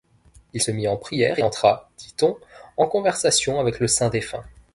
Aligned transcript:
Il 0.53 0.59
se 0.63 0.71
mit 0.71 0.87
en 0.87 0.97
prière 0.97 1.37
et 1.37 1.43
entra, 1.43 1.91
dit-on, 1.99 2.35
en 2.75 2.87
conversation 2.87 3.59
avec 3.59 3.79
le 3.79 3.87
saint 3.87 4.09
défunt. 4.09 4.43